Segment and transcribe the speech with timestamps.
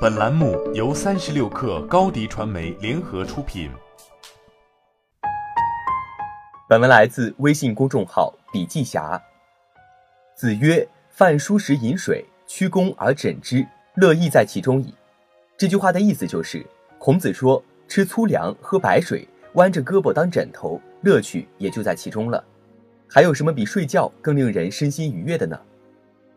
[0.00, 3.68] 本栏目由三十六氪高低传媒联合出品。
[6.68, 9.20] 本文来自微信公众号“笔记侠”。
[10.38, 13.66] 子曰：“饭疏食饮水，曲肱而枕之，
[13.96, 14.94] 乐亦在其中矣。”
[15.58, 16.64] 这句话的意思就是，
[17.00, 22.44] 孔子说，吃粗粮、喝白水、弯着胳膊当枕头，乐趣也就在其中了。
[23.08, 25.60] 还有什么比睡觉更令人身心愉悦的呢？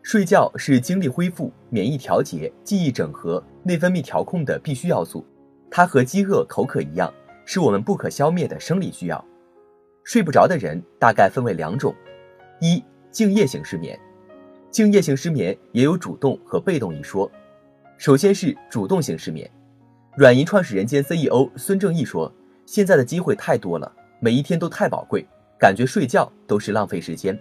[0.02, 5.24] 睡觉是精力恢复、免疫调节、记忆整合、内分泌调控的必须要素，
[5.70, 7.12] 它和饥饿、口渴一样，
[7.44, 9.24] 是我们不可消灭的生理需要。
[10.02, 11.94] 睡不着的人大概分为两种：
[12.60, 13.98] 一、敬业型失眠。
[14.72, 17.30] 敬业型失眠也有主动和被动一说。
[17.96, 19.48] 首先是主动型失眠。
[20.16, 22.30] 软银创始人兼 CEO 孙正义说
[22.66, 25.24] ：“现在的机会太多了，每一天都太宝贵，
[25.58, 27.38] 感觉睡觉都是浪费时间。”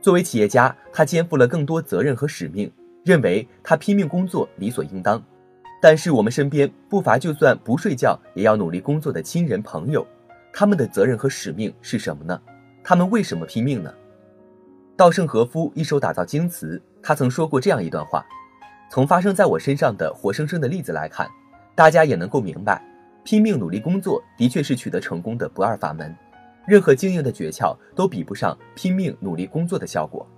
[0.00, 2.70] 作为企业家，他肩负了更多责任和使命，
[3.04, 5.22] 认为他拼命工作理所应当。
[5.80, 10.06] 但是我们身边不乏就算不睡觉也要努力工作的亲人朋友。
[10.52, 12.40] 他们的责任和使命是什么呢？
[12.82, 13.92] 他们为什么拼命呢？
[14.96, 18.24] 稻盛和夫一手打造京瓷，他曾说过这样一段话：
[18.90, 21.28] 从发生在我身上的活生生的例子来看，
[21.76, 22.82] 大家也能够明白，
[23.22, 26.12] 拼命努力工作的确是取得成功的不二法门。
[26.68, 30.28] 任何经营的诀窍都比不上拼命努力工作的效果。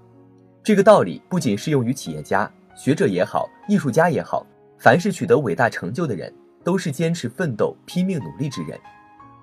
[0.63, 4.47] 这个道理不仅适用于企业家、学者也好，艺术家也好，
[4.79, 8.79] 凡是取得伟大成就的人，都是坚持奋斗、拼命努力之人。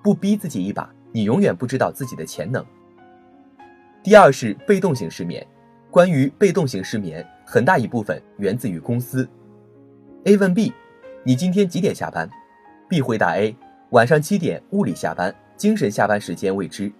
[0.02, 2.64] 不逼自己一把，你永远不知道自己的潜能。
[4.02, 5.46] 第二是被动型失眠。
[5.90, 9.28] 关于被动型失眠，很大一部分源自于公司。
[10.24, 10.72] A 问 B：“
[11.22, 12.26] 你今天几点下班
[12.88, 13.54] ？”B 回答 A：“
[13.90, 16.90] 晚上七点，物理下班，精神下班时间未知。”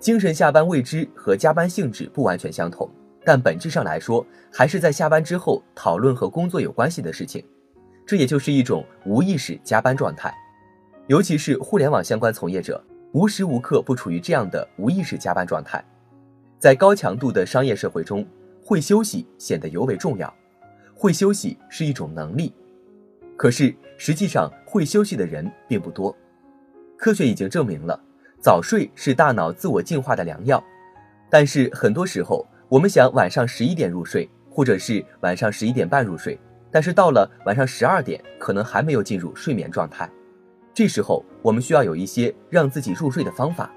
[0.00, 2.88] 精神下班未知和加班性质不完全相同，
[3.24, 7.44] 但本质上来说，还是在下班之后讨论和工作有关系的事情。
[8.06, 10.34] 这也就是一种无意识加班状态。
[11.06, 15.82] 尤其是互联网相关从业者，无时无刻不处于这样的无意识加班状态。
[16.58, 18.26] 在高强度的商业社会中，
[18.62, 20.32] 会休息显得尤为重要。
[20.94, 22.52] 会休息是一种能力，
[23.36, 26.14] 可是实际上会休息的人并不多。
[26.96, 27.98] 科学已经证明了，
[28.40, 30.62] 早睡是大脑自我净化的良药。
[31.28, 36.38] 但是很多时候，我们想晚上十一点入睡，或者是晚上十一点半入睡，
[36.70, 40.08] 但是到了晚上十二点，可能还没有进入睡眠状态。
[40.72, 43.70] 这时候，我们需要有一些让自己入睡的方法。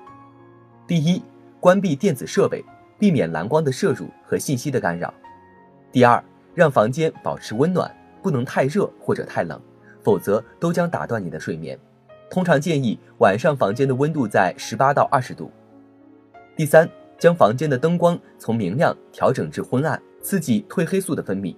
[0.87, 1.21] 第一，
[1.59, 2.63] 关闭电子设备，
[2.97, 5.13] 避免蓝光的摄入和信息的干扰。
[5.91, 6.23] 第二，
[6.53, 9.61] 让房间保持温暖，不能太热或者太冷，
[10.03, 11.77] 否则都将打断你的睡眠。
[12.29, 15.51] 通常建议晚上房间的温度在十八到二十度。
[16.55, 21.55] 第三，将房间的灯光从明亮调整至昏暗，刺激褪黑素的分泌。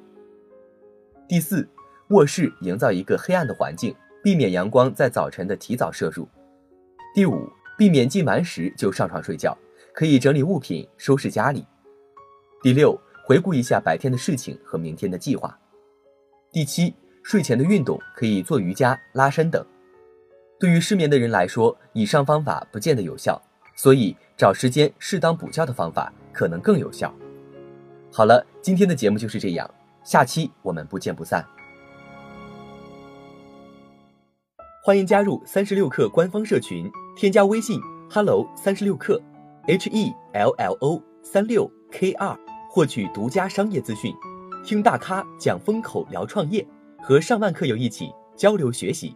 [1.28, 1.68] 第四，
[2.09, 3.96] 卧室营造一个黑暗的环境。
[4.22, 6.28] 避免阳光在早晨的提早摄入。
[7.16, 9.58] 第五，避免进门时就上床睡觉，
[9.94, 11.66] 可以整理物品，收拾家里。
[12.62, 15.58] 第六，回顾一下白天的事情和明天的计划。
[16.52, 16.94] 第七，
[17.24, 19.66] 睡前的运动可以做瑜伽、拉伸等。
[20.59, 23.42] 对于失眠的人来说，以上方法不见得有效，
[23.75, 27.14] 所以找时间适当补觉的方法可能更有效。
[28.12, 29.70] 好了，今天的节目就是这样，
[30.03, 31.46] 下期我们不见不散。
[34.84, 37.80] 欢迎加入三十六氪官方社群，添加微信
[38.12, 39.18] hello 三十六氪
[39.66, 42.38] ，h e l l o 三六 k 二，
[42.70, 44.14] 获取独家商业资讯，
[44.66, 46.68] 听大咖讲风口，聊创业，
[47.02, 49.16] 和上万课友一起交流学习。